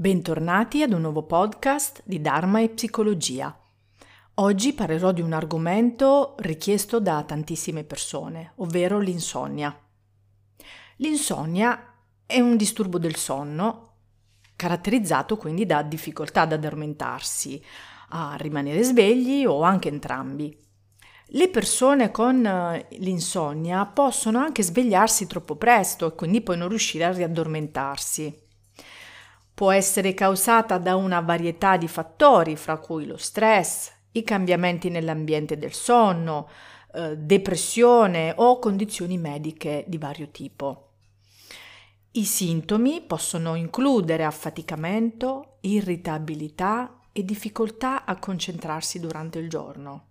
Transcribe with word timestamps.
Bentornati 0.00 0.82
ad 0.82 0.94
un 0.94 1.02
nuovo 1.02 1.24
podcast 1.24 2.00
di 2.06 2.22
Dharma 2.22 2.62
e 2.62 2.70
Psicologia. 2.70 3.54
Oggi 4.36 4.72
parlerò 4.72 5.12
di 5.12 5.20
un 5.20 5.34
argomento 5.34 6.36
richiesto 6.38 7.00
da 7.00 7.22
tantissime 7.22 7.84
persone, 7.84 8.54
ovvero 8.56 8.98
l'insonnia. 8.98 9.78
L'insonnia 10.96 11.96
è 12.24 12.40
un 12.40 12.56
disturbo 12.56 12.96
del 12.96 13.16
sonno 13.16 13.88
caratterizzato 14.56 15.36
quindi 15.36 15.66
da 15.66 15.82
difficoltà 15.82 16.40
ad 16.40 16.54
addormentarsi, 16.54 17.62
a 18.08 18.36
rimanere 18.38 18.82
svegli 18.82 19.44
o 19.44 19.60
anche 19.60 19.88
entrambi. 19.88 20.58
Le 21.26 21.48
persone 21.50 22.10
con 22.10 22.46
eh, 22.46 22.86
l'insonnia 22.92 23.84
possono 23.84 24.38
anche 24.38 24.62
svegliarsi 24.62 25.26
troppo 25.26 25.56
presto 25.56 26.06
e 26.06 26.14
quindi 26.14 26.40
poi 26.40 26.56
non 26.56 26.68
riuscire 26.70 27.04
a 27.04 27.12
riaddormentarsi 27.12 28.48
può 29.60 29.72
essere 29.72 30.14
causata 30.14 30.78
da 30.78 30.96
una 30.96 31.20
varietà 31.20 31.76
di 31.76 31.86
fattori, 31.86 32.56
fra 32.56 32.78
cui 32.78 33.04
lo 33.04 33.18
stress, 33.18 33.92
i 34.12 34.24
cambiamenti 34.24 34.88
nell'ambiente 34.88 35.58
del 35.58 35.74
sonno, 35.74 36.48
eh, 36.94 37.18
depressione 37.18 38.32
o 38.34 38.58
condizioni 38.58 39.18
mediche 39.18 39.84
di 39.86 39.98
vario 39.98 40.30
tipo. 40.30 40.92
I 42.12 42.24
sintomi 42.24 43.02
possono 43.02 43.54
includere 43.54 44.24
affaticamento, 44.24 45.58
irritabilità 45.60 46.98
e 47.12 47.22
difficoltà 47.22 48.06
a 48.06 48.18
concentrarsi 48.18 48.98
durante 48.98 49.38
il 49.40 49.50
giorno. 49.50 50.06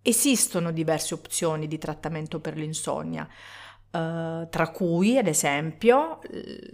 Esistono 0.00 0.70
diverse 0.70 1.12
opzioni 1.12 1.66
di 1.66 1.78
trattamento 1.78 2.38
per 2.38 2.56
l'insonnia, 2.56 3.28
eh, 3.96 4.48
tra 4.50 4.68
cui 4.70 5.16
ad 5.16 5.26
esempio 5.26 6.18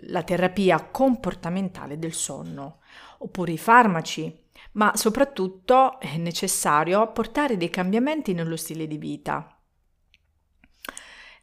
la 0.08 0.24
terapia 0.24 0.82
comportamentale 0.90 1.98
del 1.98 2.12
sonno, 2.12 2.80
oppure 3.18 3.52
i 3.52 3.58
farmaci, 3.58 4.40
ma 4.72 4.92
soprattutto 4.96 6.00
è 6.00 6.16
necessario 6.16 7.00
apportare 7.00 7.56
dei 7.56 7.70
cambiamenti 7.70 8.32
nello 8.32 8.56
stile 8.56 8.88
di 8.88 8.98
vita. 8.98 9.56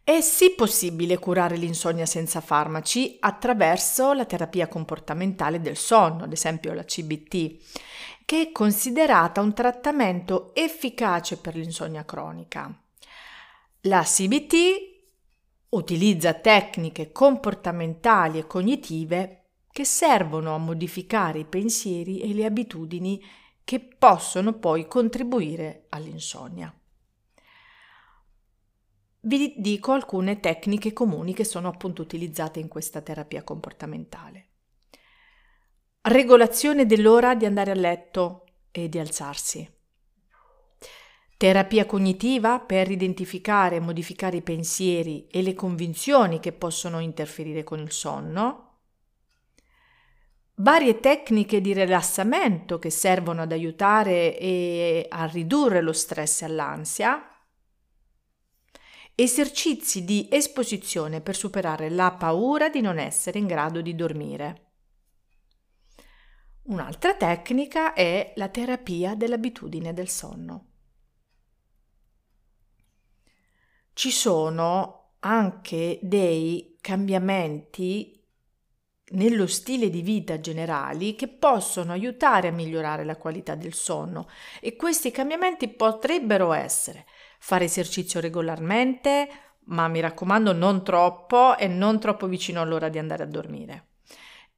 È 0.03 0.21
sì 0.21 0.55
possibile 0.55 1.19
curare 1.19 1.55
l'insonnia 1.55 2.07
senza 2.07 2.41
farmaci 2.41 3.17
attraverso 3.19 4.11
la 4.13 4.25
terapia 4.25 4.67
comportamentale 4.67 5.61
del 5.61 5.77
sonno, 5.77 6.23
ad 6.23 6.31
esempio 6.31 6.73
la 6.73 6.83
CBT, 6.83 7.57
che 8.25 8.41
è 8.41 8.51
considerata 8.51 9.39
un 9.39 9.53
trattamento 9.53 10.53
efficace 10.55 11.37
per 11.37 11.55
l'insonnia 11.55 12.03
cronica. 12.05 12.73
La 13.83 14.01
CBT 14.01 14.88
Utilizza 15.69 16.33
tecniche 16.33 17.11
comportamentali 17.11 18.39
e 18.39 18.47
cognitive 18.47 19.49
che 19.71 19.85
servono 19.85 20.55
a 20.55 20.57
modificare 20.57 21.39
i 21.39 21.45
pensieri 21.45 22.21
e 22.21 22.33
le 22.33 22.45
abitudini 22.45 23.23
che 23.63 23.79
possono 23.79 24.53
poi 24.53 24.87
contribuire 24.87 25.85
all'insonnia. 25.89 26.73
Vi 29.21 29.53
dico 29.57 29.91
alcune 29.91 30.39
tecniche 30.39 30.91
comuni 30.91 31.33
che 31.35 31.43
sono 31.43 31.67
appunto 31.67 32.01
utilizzate 32.01 32.59
in 32.59 32.67
questa 32.67 33.01
terapia 33.01 33.43
comportamentale. 33.43 34.47
Regolazione 36.01 36.87
dell'ora 36.87 37.35
di 37.35 37.45
andare 37.45 37.71
a 37.71 37.75
letto 37.75 38.45
e 38.71 38.89
di 38.89 38.97
alzarsi. 38.97 39.78
Terapia 41.39 41.85
cognitiva 41.85 42.59
per 42.59 42.91
identificare 42.91 43.77
e 43.77 43.79
modificare 43.79 44.35
i 44.35 44.41
pensieri 44.41 45.25
e 45.31 45.41
le 45.41 45.53
convinzioni 45.53 46.41
che 46.41 46.51
possono 46.51 46.99
interferire 46.99 47.63
con 47.63 47.79
il 47.79 47.93
sonno. 47.93 48.79
Varie 50.55 50.99
tecniche 50.99 51.61
di 51.61 51.71
rilassamento 51.71 52.77
che 52.77 52.89
servono 52.89 53.43
ad 53.43 53.53
aiutare 53.53 54.37
e 54.37 55.05
a 55.07 55.23
ridurre 55.27 55.79
lo 55.79 55.93
stress 55.93 56.41
e 56.41 56.49
l'ansia. 56.49 57.25
Esercizi 59.15 60.03
di 60.03 60.27
esposizione 60.29 61.21
per 61.21 61.37
superare 61.37 61.89
la 61.89 62.11
paura 62.11 62.67
di 62.67 62.81
non 62.81 62.99
essere 62.99 63.39
in 63.39 63.47
grado 63.47 63.79
di 63.79 63.95
dormire. 63.95 64.71
Un'altra 66.63 67.15
tecnica 67.15 67.93
è 67.93 68.33
la 68.35 68.49
terapia 68.49 69.15
dell'abitudine 69.15 69.93
del 69.93 70.09
sonno. 70.09 70.68
Ci 73.99 74.11
sono 74.11 75.15
anche 75.19 75.99
dei 76.01 76.77
cambiamenti 76.79 78.17
nello 79.09 79.45
stile 79.45 79.89
di 79.89 80.01
vita 80.01 80.39
generali 80.39 81.15
che 81.15 81.27
possono 81.27 81.91
aiutare 81.91 82.47
a 82.47 82.51
migliorare 82.53 83.03
la 83.03 83.17
qualità 83.17 83.55
del 83.55 83.73
sonno 83.73 84.29
e 84.61 84.77
questi 84.77 85.11
cambiamenti 85.11 85.67
potrebbero 85.67 86.53
essere 86.53 87.07
fare 87.39 87.65
esercizio 87.65 88.21
regolarmente, 88.21 89.27
ma 89.65 89.89
mi 89.89 89.99
raccomando 89.99 90.53
non 90.53 90.81
troppo 90.81 91.57
e 91.57 91.67
non 91.67 91.99
troppo 91.99 92.27
vicino 92.27 92.61
all'ora 92.61 92.87
di 92.87 92.99
andare 92.99 93.23
a 93.23 93.27
dormire. 93.27 93.87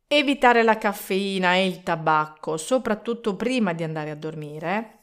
Evitare 0.05 0.61
la 0.61 0.77
caffeina 0.77 1.55
e 1.55 1.65
il 1.65 1.81
tabacco, 1.81 2.57
soprattutto 2.57 3.35
prima 3.35 3.73
di 3.73 3.81
andare 3.81 4.11
a 4.11 4.15
dormire 4.15 4.99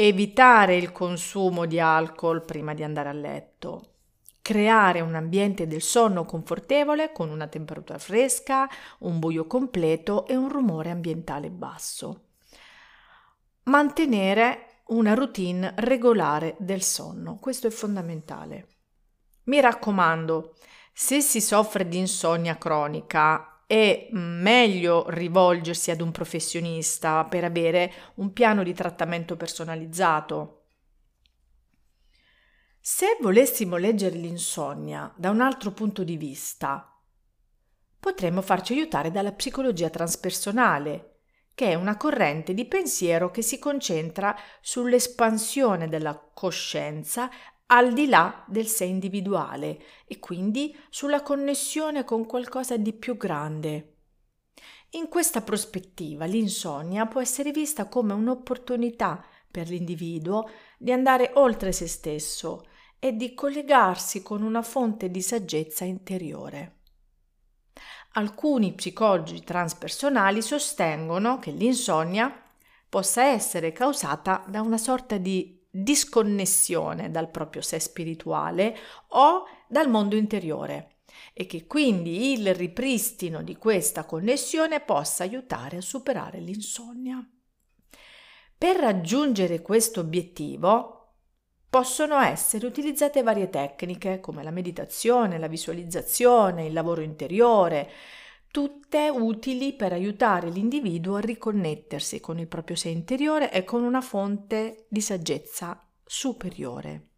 evitare 0.00 0.76
il 0.76 0.92
consumo 0.92 1.66
di 1.66 1.80
alcol 1.80 2.44
prima 2.44 2.72
di 2.72 2.84
andare 2.84 3.08
a 3.08 3.12
letto, 3.12 3.94
creare 4.40 5.00
un 5.00 5.16
ambiente 5.16 5.66
del 5.66 5.82
sonno 5.82 6.24
confortevole 6.24 7.10
con 7.10 7.30
una 7.30 7.48
temperatura 7.48 7.98
fresca, 7.98 8.68
un 9.00 9.18
buio 9.18 9.48
completo 9.48 10.24
e 10.28 10.36
un 10.36 10.48
rumore 10.48 10.90
ambientale 10.90 11.50
basso. 11.50 12.26
Mantenere 13.64 14.82
una 14.86 15.14
routine 15.14 15.74
regolare 15.78 16.54
del 16.60 16.82
sonno, 16.82 17.36
questo 17.40 17.66
è 17.66 17.70
fondamentale. 17.70 18.68
Mi 19.44 19.60
raccomando, 19.60 20.54
se 20.92 21.20
si 21.20 21.40
soffre 21.40 21.88
di 21.88 21.98
insonnia 21.98 22.56
cronica, 22.56 23.57
è 23.68 24.08
meglio 24.12 25.04
rivolgersi 25.10 25.90
ad 25.90 26.00
un 26.00 26.10
professionista 26.10 27.26
per 27.26 27.44
avere 27.44 27.92
un 28.14 28.32
piano 28.32 28.62
di 28.62 28.72
trattamento 28.72 29.36
personalizzato. 29.36 30.62
Se 32.80 33.18
volessimo 33.20 33.76
leggere 33.76 34.16
l'insonnia 34.16 35.12
da 35.14 35.28
un 35.28 35.42
altro 35.42 35.72
punto 35.72 36.02
di 36.02 36.16
vista, 36.16 36.98
potremmo 38.00 38.40
farci 38.40 38.72
aiutare 38.72 39.10
dalla 39.10 39.32
psicologia 39.32 39.90
transpersonale, 39.90 41.16
che 41.54 41.66
è 41.66 41.74
una 41.74 41.98
corrente 41.98 42.54
di 42.54 42.64
pensiero 42.64 43.30
che 43.30 43.42
si 43.42 43.58
concentra 43.58 44.34
sull'espansione 44.62 45.88
della 45.88 46.18
coscienza 46.32 47.28
al 47.70 47.92
di 47.92 48.06
là 48.06 48.44
del 48.46 48.66
sé 48.66 48.84
individuale 48.84 49.82
e 50.06 50.18
quindi 50.18 50.76
sulla 50.88 51.22
connessione 51.22 52.04
con 52.04 52.26
qualcosa 52.26 52.76
di 52.76 52.92
più 52.92 53.16
grande. 53.16 53.94
In 54.92 55.08
questa 55.08 55.42
prospettiva 55.42 56.24
l'insonnia 56.24 57.06
può 57.06 57.20
essere 57.20 57.50
vista 57.50 57.88
come 57.88 58.14
un'opportunità 58.14 59.22
per 59.50 59.68
l'individuo 59.68 60.48
di 60.78 60.92
andare 60.92 61.32
oltre 61.34 61.72
se 61.72 61.86
stesso 61.86 62.66
e 62.98 63.14
di 63.14 63.34
collegarsi 63.34 64.22
con 64.22 64.42
una 64.42 64.62
fonte 64.62 65.10
di 65.10 65.20
saggezza 65.20 65.84
interiore. 65.84 66.76
Alcuni 68.12 68.72
psicologi 68.72 69.42
transpersonali 69.44 70.40
sostengono 70.40 71.38
che 71.38 71.50
l'insonnia 71.50 72.32
possa 72.88 73.24
essere 73.24 73.72
causata 73.72 74.42
da 74.48 74.62
una 74.62 74.78
sorta 74.78 75.18
di 75.18 75.57
disconnessione 75.82 77.10
dal 77.10 77.30
proprio 77.30 77.62
sé 77.62 77.78
spirituale 77.78 78.76
o 79.08 79.44
dal 79.68 79.88
mondo 79.88 80.16
interiore 80.16 80.98
e 81.32 81.46
che 81.46 81.66
quindi 81.66 82.32
il 82.32 82.54
ripristino 82.54 83.42
di 83.42 83.56
questa 83.56 84.04
connessione 84.04 84.80
possa 84.80 85.22
aiutare 85.24 85.78
a 85.78 85.82
superare 85.82 86.40
l'insonnia. 86.40 87.24
Per 88.56 88.76
raggiungere 88.76 89.62
questo 89.62 90.00
obiettivo 90.00 90.94
possono 91.70 92.18
essere 92.18 92.66
utilizzate 92.66 93.22
varie 93.22 93.50
tecniche 93.50 94.20
come 94.20 94.42
la 94.42 94.50
meditazione, 94.50 95.38
la 95.38 95.48
visualizzazione, 95.48 96.66
il 96.66 96.72
lavoro 96.72 97.02
interiore, 97.02 97.90
tutte 98.50 99.08
utili 99.08 99.74
per 99.74 99.92
aiutare 99.92 100.48
l'individuo 100.48 101.16
a 101.16 101.20
riconnettersi 101.20 102.20
con 102.20 102.38
il 102.38 102.48
proprio 102.48 102.76
sé 102.76 102.88
interiore 102.88 103.52
e 103.52 103.64
con 103.64 103.82
una 103.82 104.00
fonte 104.00 104.86
di 104.88 105.00
saggezza 105.00 105.86
superiore. 106.04 107.08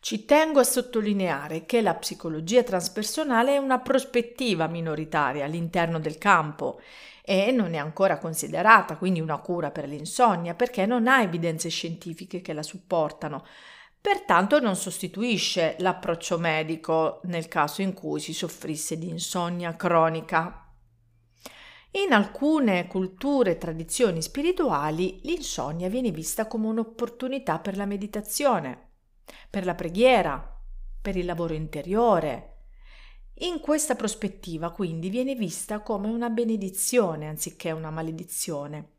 Ci 0.00 0.24
tengo 0.24 0.60
a 0.60 0.64
sottolineare 0.64 1.66
che 1.66 1.82
la 1.82 1.94
psicologia 1.94 2.62
transpersonale 2.62 3.54
è 3.54 3.58
una 3.58 3.80
prospettiva 3.80 4.66
minoritaria 4.66 5.44
all'interno 5.44 6.00
del 6.00 6.16
campo 6.16 6.80
e 7.22 7.52
non 7.52 7.74
è 7.74 7.76
ancora 7.76 8.16
considerata 8.16 8.96
quindi 8.96 9.20
una 9.20 9.38
cura 9.38 9.70
per 9.70 9.86
l'insonnia 9.86 10.54
perché 10.54 10.86
non 10.86 11.06
ha 11.06 11.20
evidenze 11.20 11.68
scientifiche 11.68 12.40
che 12.40 12.54
la 12.54 12.62
supportano, 12.62 13.44
pertanto 14.00 14.60
non 14.60 14.76
sostituisce 14.76 15.76
l'approccio 15.80 16.38
medico 16.38 17.20
nel 17.24 17.48
caso 17.48 17.82
in 17.82 17.92
cui 17.92 18.20
si 18.20 18.32
soffrisse 18.32 18.98
di 18.98 19.08
insonnia 19.08 19.76
cronica. 19.76 20.64
In 21.92 22.12
alcune 22.12 22.86
culture 22.86 23.52
e 23.52 23.58
tradizioni 23.58 24.22
spirituali 24.22 25.20
l'insonnia 25.24 25.88
viene 25.88 26.12
vista 26.12 26.46
come 26.46 26.68
un'opportunità 26.68 27.58
per 27.58 27.76
la 27.76 27.84
meditazione, 27.84 28.90
per 29.50 29.64
la 29.64 29.74
preghiera, 29.74 30.60
per 31.02 31.16
il 31.16 31.24
lavoro 31.24 31.52
interiore. 31.52 32.46
In 33.42 33.58
questa 33.58 33.96
prospettiva 33.96 34.70
quindi 34.70 35.08
viene 35.08 35.34
vista 35.34 35.80
come 35.80 36.08
una 36.08 36.30
benedizione 36.30 37.26
anziché 37.26 37.72
una 37.72 37.90
maledizione, 37.90 38.98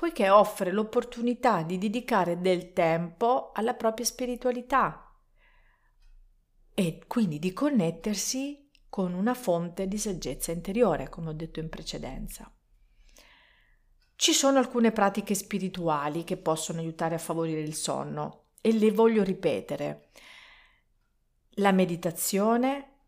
poiché 0.00 0.30
offre 0.30 0.72
l'opportunità 0.72 1.62
di 1.62 1.76
dedicare 1.76 2.40
del 2.40 2.72
tempo 2.72 3.50
alla 3.52 3.74
propria 3.74 4.06
spiritualità 4.06 5.14
e 6.72 7.04
quindi 7.06 7.38
di 7.38 7.52
connettersi 7.52 8.70
con 8.88 9.12
una 9.12 9.34
fonte 9.34 9.86
di 9.86 9.98
saggezza 9.98 10.52
interiore, 10.52 11.10
come 11.10 11.28
ho 11.28 11.32
detto 11.34 11.60
in 11.60 11.68
precedenza. 11.68 12.50
Ci 14.16 14.32
sono 14.32 14.56
alcune 14.56 14.90
pratiche 14.90 15.34
spirituali 15.34 16.24
che 16.24 16.38
possono 16.38 16.80
aiutare 16.80 17.16
a 17.16 17.18
favorire 17.18 17.60
il 17.60 17.74
sonno 17.74 18.44
e 18.62 18.72
le 18.72 18.92
voglio 18.92 19.22
ripetere. 19.22 20.08
La 21.56 21.72
meditazione, 21.72 23.00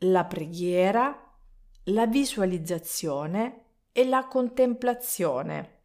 la 0.00 0.26
preghiera, 0.26 1.38
la 1.84 2.06
visualizzazione 2.06 3.64
e 3.92 4.04
la 4.04 4.26
contemplazione. 4.26 5.83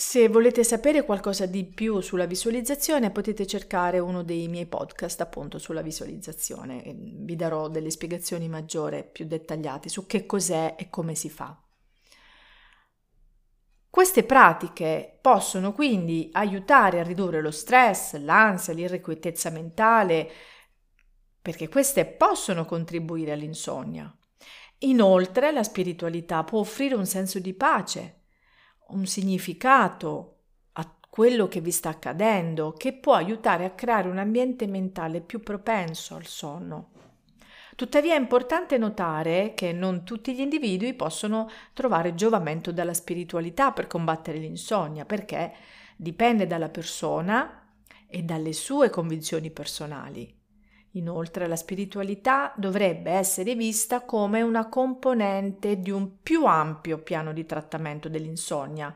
Se 0.00 0.28
volete 0.30 0.64
sapere 0.64 1.04
qualcosa 1.04 1.44
di 1.44 1.62
più 1.62 2.00
sulla 2.00 2.24
visualizzazione 2.24 3.10
potete 3.10 3.46
cercare 3.46 3.98
uno 3.98 4.22
dei 4.22 4.48
miei 4.48 4.64
podcast 4.64 5.20
appunto 5.20 5.58
sulla 5.58 5.82
visualizzazione. 5.82 6.82
Vi 6.96 7.36
darò 7.36 7.68
delle 7.68 7.90
spiegazioni 7.90 8.48
maggiori, 8.48 9.04
più 9.04 9.26
dettagliate 9.26 9.90
su 9.90 10.06
che 10.06 10.24
cos'è 10.24 10.74
e 10.78 10.88
come 10.88 11.14
si 11.14 11.28
fa. 11.28 11.62
Queste 13.90 14.24
pratiche 14.24 15.18
possono 15.20 15.74
quindi 15.74 16.30
aiutare 16.32 17.00
a 17.00 17.04
ridurre 17.04 17.42
lo 17.42 17.50
stress, 17.50 18.16
l'ansia, 18.16 18.72
l'irrequietezza 18.72 19.50
mentale, 19.50 20.30
perché 21.42 21.68
queste 21.68 22.06
possono 22.06 22.64
contribuire 22.64 23.32
all'insonnia. 23.32 24.10
Inoltre 24.78 25.52
la 25.52 25.62
spiritualità 25.62 26.42
può 26.42 26.60
offrire 26.60 26.94
un 26.94 27.04
senso 27.04 27.38
di 27.38 27.52
pace 27.52 28.19
un 28.92 29.06
significato 29.06 30.36
a 30.72 30.94
quello 31.08 31.48
che 31.48 31.60
vi 31.60 31.70
sta 31.70 31.90
accadendo, 31.90 32.72
che 32.72 32.92
può 32.92 33.14
aiutare 33.14 33.64
a 33.64 33.70
creare 33.70 34.08
un 34.08 34.18
ambiente 34.18 34.66
mentale 34.66 35.20
più 35.20 35.40
propenso 35.40 36.14
al 36.14 36.26
sonno. 36.26 36.90
Tuttavia 37.76 38.14
è 38.14 38.18
importante 38.18 38.76
notare 38.76 39.54
che 39.54 39.72
non 39.72 40.04
tutti 40.04 40.34
gli 40.34 40.40
individui 40.40 40.92
possono 40.92 41.48
trovare 41.72 42.14
giovamento 42.14 42.72
dalla 42.72 42.92
spiritualità 42.92 43.72
per 43.72 43.86
combattere 43.86 44.38
l'insonnia, 44.38 45.06
perché 45.06 45.54
dipende 45.96 46.46
dalla 46.46 46.68
persona 46.68 47.68
e 48.06 48.22
dalle 48.22 48.52
sue 48.52 48.90
convinzioni 48.90 49.50
personali. 49.50 50.39
Inoltre 50.94 51.46
la 51.46 51.54
spiritualità 51.54 52.52
dovrebbe 52.56 53.12
essere 53.12 53.54
vista 53.54 54.04
come 54.04 54.42
una 54.42 54.68
componente 54.68 55.78
di 55.78 55.90
un 55.90 56.20
più 56.20 56.46
ampio 56.46 56.98
piano 56.98 57.32
di 57.32 57.46
trattamento 57.46 58.08
dell'insonnia, 58.08 58.92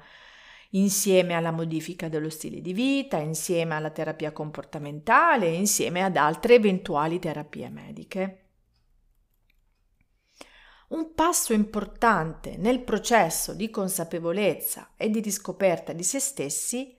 insieme 0.70 1.34
alla 1.34 1.52
modifica 1.52 2.08
dello 2.08 2.30
stile 2.30 2.60
di 2.60 2.72
vita, 2.72 3.18
insieme 3.18 3.74
alla 3.74 3.90
terapia 3.90 4.32
comportamentale 4.32 5.46
insieme 5.46 6.02
ad 6.02 6.16
altre 6.16 6.54
eventuali 6.54 7.20
terapie 7.20 7.68
mediche. 7.68 8.38
Un 10.88 11.14
passo 11.14 11.52
importante 11.52 12.56
nel 12.56 12.80
processo 12.80 13.54
di 13.54 13.70
consapevolezza 13.70 14.90
e 14.96 15.10
di 15.10 15.20
riscoperta 15.20 15.92
di 15.92 16.02
se 16.02 16.18
stessi 16.18 16.96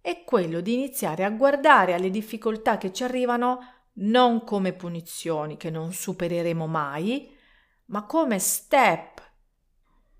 è 0.00 0.24
quello 0.24 0.60
di 0.60 0.74
iniziare 0.74 1.24
a 1.24 1.30
guardare 1.30 1.94
alle 1.94 2.10
difficoltà 2.10 2.76
che 2.76 2.92
ci 2.92 3.04
arrivano 3.04 3.60
non 3.94 4.44
come 4.44 4.72
punizioni 4.72 5.56
che 5.56 5.70
non 5.70 5.92
supereremo 5.92 6.66
mai, 6.66 7.36
ma 7.86 8.04
come 8.06 8.38
step 8.38 9.30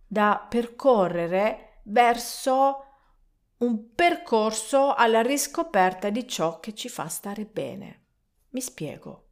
da 0.07 0.47
percorrere 0.49 1.81
verso 1.85 2.87
un 3.59 3.95
percorso 3.95 4.93
alla 4.95 5.23
riscoperta 5.23 6.11
di 6.11 6.27
ciò 6.27 6.61
che 6.61 6.75
ci 6.75 6.89
fa 6.89 7.09
stare 7.09 7.45
bene. 7.47 8.07
Mi 8.51 8.61
spiego. 8.61 9.29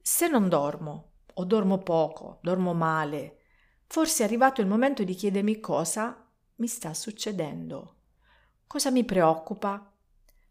Se 0.00 0.26
non 0.28 0.48
dormo, 0.48 1.12
o 1.34 1.44
dormo 1.44 1.78
poco, 1.78 2.38
dormo 2.42 2.72
male, 2.72 3.38
forse 3.86 4.22
è 4.22 4.26
arrivato 4.26 4.60
il 4.60 4.66
momento 4.66 5.04
di 5.04 5.14
chiedermi 5.14 5.60
cosa 5.60 6.26
mi 6.56 6.66
sta 6.66 6.92
succedendo, 6.94 7.96
cosa 8.66 8.90
mi 8.90 9.04
preoccupa, 9.04 9.92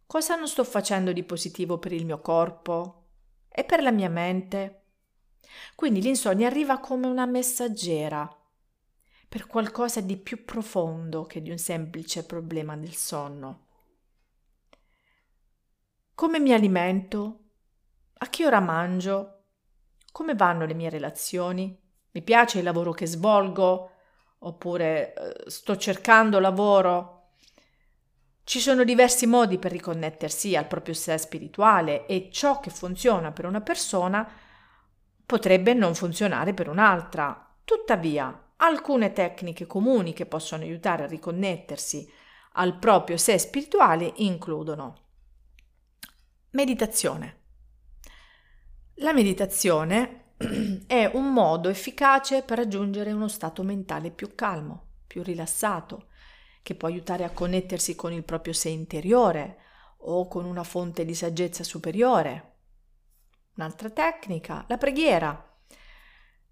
Cosa 0.08 0.38
non 0.38 0.48
sto 0.48 0.64
facendo 0.64 1.12
di 1.12 1.24
positivo 1.24 1.80
per 1.80 1.92
il 1.92 2.06
mio 2.06 2.22
corpo 2.22 3.08
e 3.50 3.66
per 3.66 3.82
la 3.82 3.92
mia 3.92 4.10
mente? 4.10 4.84
Quindi 5.76 6.02
l'insonnia 6.02 6.48
arriva 6.48 6.80
come 6.80 7.08
una 7.08 7.26
messaggera 7.26 8.26
per 9.28 9.48
qualcosa 9.48 10.00
di 10.00 10.16
più 10.16 10.46
profondo 10.46 11.26
che 11.26 11.42
di 11.42 11.52
un 11.52 11.58
semplice 11.58 12.26
problema 12.26 12.78
del 12.78 12.96
sonno. 12.96 13.66
Come 16.16 16.40
mi 16.40 16.54
alimento? 16.54 17.40
A 18.20 18.30
che 18.30 18.46
ora 18.46 18.62
mangio? 18.62 19.44
Come 20.14 20.36
vanno 20.36 20.66
le 20.66 20.74
mie 20.74 20.90
relazioni? 20.90 21.78
Mi 22.12 22.22
piace 22.22 22.60
il 22.60 22.64
lavoro 22.64 22.94
che 22.94 23.06
svolgo? 23.06 23.92
Oppure 24.40 25.14
eh, 25.14 25.50
sto 25.50 25.76
cercando 25.76 26.40
lavoro? 26.40 27.17
Ci 28.48 28.62
sono 28.62 28.86
diversi 28.86 29.26
modi 29.26 29.58
per 29.58 29.74
riconnettersi 29.74 30.56
al 30.56 30.68
proprio 30.68 30.94
sé 30.94 31.18
spirituale 31.18 32.06
e 32.06 32.30
ciò 32.32 32.62
che 32.62 32.70
funziona 32.70 33.34
per 33.34 33.46
una 33.46 33.60
persona 33.60 34.26
potrebbe 35.26 35.74
non 35.74 35.94
funzionare 35.94 36.54
per 36.54 36.70
un'altra. 36.70 37.46
Tuttavia, 37.66 38.52
alcune 38.56 39.12
tecniche 39.12 39.66
comuni 39.66 40.14
che 40.14 40.26
possono 40.26 40.64
aiutare 40.64 41.04
a 41.04 41.08
riconnettersi 41.08 42.10
al 42.54 42.80
proprio 42.80 43.18
sé 43.18 43.38
spirituale 43.38 44.14
includono 44.16 44.96
meditazione. 46.52 47.40
La 49.00 49.12
meditazione 49.12 50.36
è 50.88 51.12
un 51.16 51.34
modo 51.34 51.68
efficace 51.68 52.44
per 52.44 52.60
raggiungere 52.60 53.12
uno 53.12 53.28
stato 53.28 53.62
mentale 53.62 54.10
più 54.10 54.36
calmo, 54.36 54.86
più 55.06 55.22
rilassato, 55.22 56.07
che 56.68 56.76
può 56.76 56.90
aiutare 56.90 57.24
a 57.24 57.30
connettersi 57.30 57.96
con 57.96 58.12
il 58.12 58.26
proprio 58.26 58.52
sé 58.52 58.68
interiore 58.68 59.60
o 60.00 60.28
con 60.28 60.44
una 60.44 60.66
fonte 60.66 61.06
di 61.06 61.16
saggezza 61.16 61.64
superiore. 61.64 62.56
Un'altra 63.56 63.90
tecnica, 63.90 64.66
la 64.68 64.76
preghiera, 64.76 65.58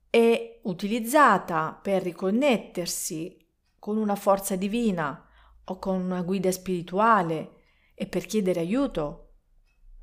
è 0.10 0.62
utilizzata 0.64 1.78
per 1.84 2.02
riconnettersi 2.04 3.46
con 3.78 3.98
una 3.98 4.16
forza 4.16 4.56
divina 4.56 5.22
o 5.66 5.80
con 5.80 6.00
una 6.00 6.22
guida 6.22 6.50
spirituale 6.50 7.64
e 7.94 8.08
per 8.08 8.26
chiedere 8.26 8.62
aiuto 8.62 9.34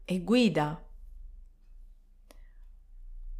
e 0.04 0.20
guida. 0.20 0.88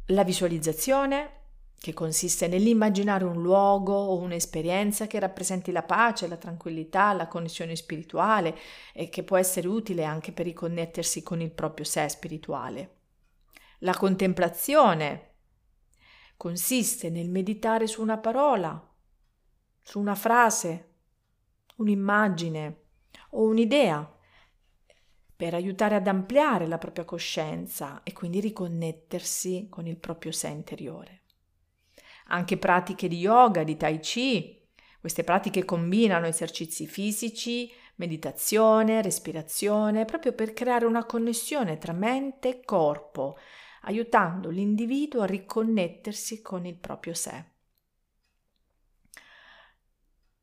La 0.07 0.23
visualizzazione 0.23 1.42
che 1.83 1.91
consiste 1.91 2.47
nell'immaginare 2.47 3.25
un 3.25 3.41
luogo 3.41 3.93
o 3.93 4.15
un'esperienza 4.15 5.05
che 5.05 5.19
rappresenti 5.19 5.69
la 5.73 5.83
pace, 5.83 6.29
la 6.29 6.37
tranquillità, 6.37 7.11
la 7.11 7.27
connessione 7.27 7.75
spirituale 7.75 8.57
e 8.93 9.09
che 9.09 9.23
può 9.23 9.35
essere 9.35 9.67
utile 9.67 10.05
anche 10.05 10.31
per 10.31 10.45
riconnettersi 10.45 11.21
con 11.23 11.41
il 11.41 11.51
proprio 11.51 11.83
sé 11.83 12.07
spirituale. 12.07 12.99
La 13.79 13.93
contemplazione 13.95 15.31
consiste 16.37 17.09
nel 17.09 17.29
meditare 17.29 17.85
su 17.85 18.01
una 18.01 18.17
parola, 18.17 18.81
su 19.81 19.99
una 19.99 20.15
frase, 20.15 20.91
un'immagine 21.75 22.83
o 23.31 23.41
un'idea 23.41 24.09
per 25.35 25.53
aiutare 25.53 25.95
ad 25.95 26.07
ampliare 26.07 26.65
la 26.65 26.77
propria 26.77 27.03
coscienza 27.03 28.03
e 28.03 28.13
quindi 28.13 28.39
riconnettersi 28.39 29.67
con 29.69 29.85
il 29.85 29.97
proprio 29.97 30.31
sé 30.31 30.47
interiore 30.47 31.22
anche 32.27 32.57
pratiche 32.57 33.07
di 33.07 33.17
yoga, 33.17 33.63
di 33.63 33.77
tai 33.77 33.99
chi. 33.99 34.61
Queste 34.99 35.23
pratiche 35.23 35.65
combinano 35.65 36.27
esercizi 36.27 36.87
fisici, 36.87 37.71
meditazione, 37.95 39.01
respirazione, 39.01 40.05
proprio 40.05 40.33
per 40.33 40.53
creare 40.53 40.85
una 40.85 41.05
connessione 41.05 41.77
tra 41.77 41.93
mente 41.93 42.49
e 42.49 42.63
corpo, 42.63 43.37
aiutando 43.81 44.49
l'individuo 44.49 45.21
a 45.21 45.25
riconnettersi 45.25 46.41
con 46.41 46.65
il 46.65 46.75
proprio 46.75 47.13
sé. 47.13 47.45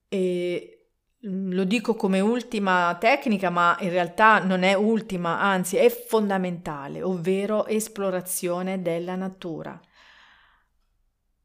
E 0.09 0.81
Mm, 1.27 1.53
lo 1.53 1.65
dico 1.65 1.95
come 1.97 2.21
ultima 2.21 2.97
tecnica, 2.99 3.51
ma 3.51 3.77
in 3.81 3.91
realtà 3.91 4.39
non 4.43 4.63
è 4.63 4.73
ultima, 4.75 5.39
anzi 5.41 5.77
è 5.77 5.91
fondamentale, 5.91 7.03
ovvero 7.03 7.67
esplorazione 7.67 8.81
della 8.81 9.17
natura. 9.17 9.79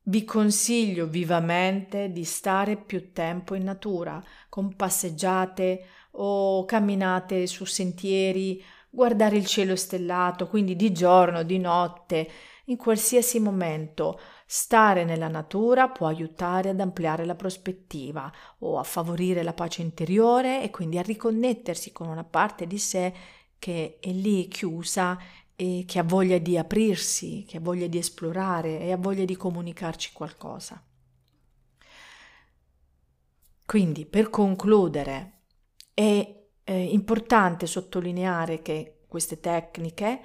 Vi 0.07 0.23
consiglio 0.23 1.07
vivamente 1.07 2.11
di 2.11 2.23
stare 2.25 2.77
più 2.77 3.11
tempo 3.11 3.55
in 3.55 3.63
natura, 3.63 4.23
con 4.49 4.75
passeggiate 4.75 5.83
o 6.11 6.63
camminate 6.65 7.47
su 7.47 7.65
sentieri, 7.65 8.63
guardare 8.87 9.37
il 9.37 9.47
cielo 9.47 9.75
stellato, 9.75 10.47
quindi 10.47 10.75
di 10.75 10.91
giorno, 10.91 11.41
di 11.41 11.57
notte, 11.57 12.29
in 12.65 12.77
qualsiasi 12.77 13.39
momento. 13.39 14.19
Stare 14.45 15.05
nella 15.05 15.27
natura 15.27 15.89
può 15.89 16.05
aiutare 16.05 16.69
ad 16.69 16.79
ampliare 16.79 17.25
la 17.25 17.33
prospettiva 17.33 18.31
o 18.59 18.77
a 18.77 18.83
favorire 18.83 19.41
la 19.41 19.53
pace 19.53 19.81
interiore 19.81 20.61
e 20.61 20.69
quindi 20.69 20.99
a 20.99 21.01
riconnettersi 21.01 21.91
con 21.91 22.09
una 22.09 22.23
parte 22.23 22.67
di 22.67 22.77
sé 22.77 23.11
che 23.57 23.97
è 23.99 24.11
lì 24.11 24.47
chiusa 24.49 25.17
e 25.55 25.85
che 25.87 25.99
ha 25.99 26.03
voglia 26.03 26.37
di 26.37 26.57
aprirsi, 26.57 27.45
che 27.47 27.57
ha 27.57 27.61
voglia 27.61 27.87
di 27.87 27.97
esplorare 27.97 28.79
e 28.79 28.91
ha 28.91 28.97
voglia 28.97 29.25
di 29.25 29.35
comunicarci 29.35 30.11
qualcosa. 30.13 30.83
Quindi, 33.65 34.05
per 34.05 34.29
concludere, 34.29 35.41
è 35.93 36.43
eh, 36.63 36.83
importante 36.83 37.65
sottolineare 37.67 38.61
che 38.61 38.99
queste 39.07 39.39
tecniche 39.39 40.19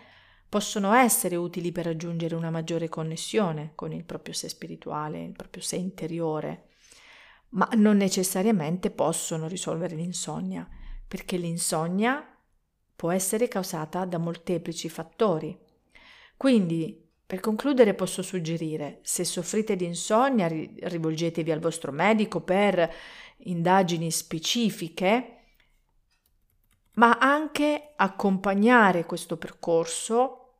possono 0.48 0.92
essere 0.92 1.36
utili 1.36 1.70
per 1.70 1.84
raggiungere 1.84 2.34
una 2.34 2.50
maggiore 2.50 2.88
connessione 2.88 3.72
con 3.76 3.92
il 3.92 4.04
proprio 4.04 4.34
sé 4.34 4.48
spirituale, 4.48 5.22
il 5.22 5.32
proprio 5.32 5.62
sé 5.62 5.76
interiore, 5.76 6.70
ma 7.50 7.68
non 7.74 7.96
necessariamente 7.96 8.90
possono 8.90 9.46
risolvere 9.46 9.94
l'insonnia, 9.94 10.68
perché 11.06 11.36
l'insonnia 11.36 12.29
può 13.00 13.10
essere 13.10 13.48
causata 13.48 14.04
da 14.04 14.18
molteplici 14.18 14.90
fattori. 14.90 15.58
Quindi, 16.36 17.02
per 17.24 17.40
concludere, 17.40 17.94
posso 17.94 18.20
suggerire, 18.20 18.98
se 19.00 19.24
soffrite 19.24 19.74
di 19.74 19.86
insonnia, 19.86 20.46
rivolgetevi 20.46 21.50
al 21.50 21.60
vostro 21.60 21.92
medico 21.92 22.42
per 22.42 22.92
indagini 23.44 24.10
specifiche, 24.10 25.44
ma 26.96 27.16
anche 27.16 27.94
accompagnare 27.96 29.06
questo 29.06 29.38
percorso 29.38 30.56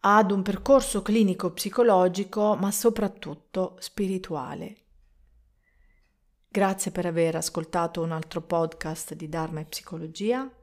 ad 0.00 0.30
un 0.30 0.42
percorso 0.42 1.00
clinico 1.00 1.52
psicologico, 1.52 2.54
ma 2.54 2.70
soprattutto 2.70 3.76
spirituale. 3.78 4.76
Grazie 6.48 6.90
per 6.90 7.06
aver 7.06 7.36
ascoltato 7.36 8.02
un 8.02 8.12
altro 8.12 8.42
podcast 8.42 9.14
di 9.14 9.30
Dharma 9.30 9.60
e 9.60 9.64
Psicologia 9.64 10.54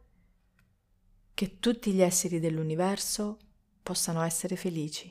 che 1.39 1.57
tutti 1.61 1.93
gli 1.93 2.01
esseri 2.01 2.41
dell'universo 2.41 3.37
possano 3.81 4.23
essere 4.23 4.57
felici. 4.57 5.09